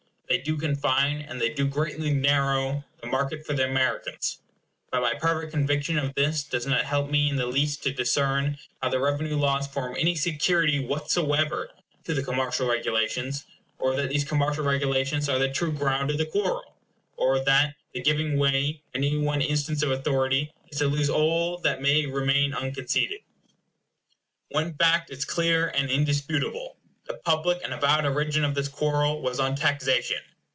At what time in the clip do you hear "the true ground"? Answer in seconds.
15.37-16.09